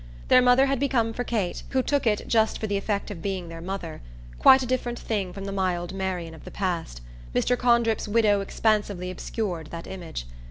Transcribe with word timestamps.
Their 0.29 0.41
mother 0.41 0.65
had 0.65 0.79
become 0.79 1.13
for 1.13 1.23
Kate 1.23 1.61
who 1.69 1.83
took 1.83 2.07
it 2.07 2.27
just 2.27 2.57
for 2.57 2.65
the 2.65 2.75
effect 2.75 3.11
of 3.11 3.21
being 3.21 3.49
their 3.49 3.61
mother 3.61 4.01
quite 4.39 4.63
a 4.63 4.65
different 4.65 4.97
thing 4.97 5.31
from 5.31 5.45
the 5.45 5.51
mild 5.51 5.93
Marian 5.93 6.33
of 6.33 6.43
the 6.43 6.49
past: 6.49 7.01
Mr. 7.35 7.55
Condrip's 7.55 8.07
widow 8.07 8.41
expansively 8.41 9.11
obscured 9.11 9.67
that 9.67 9.85
image. 9.85 10.25